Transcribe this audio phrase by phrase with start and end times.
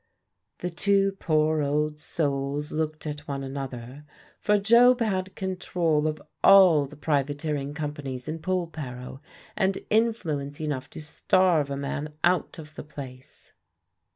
[0.57, 4.03] The two poor old souls looked at one another;
[4.39, 9.21] for Job had control of all the privateering companies in Polperro,
[9.55, 13.53] and influence enough to starve a man out of the place.